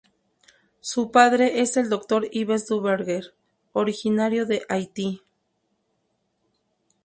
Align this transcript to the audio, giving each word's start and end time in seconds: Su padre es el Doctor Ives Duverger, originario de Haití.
Su 0.79 1.11
padre 1.11 1.61
es 1.61 1.77
el 1.77 1.87
Doctor 1.87 2.25
Ives 2.31 2.65
Duverger, 2.65 3.35
originario 3.71 4.47
de 4.47 4.63
Haití. 4.67 5.21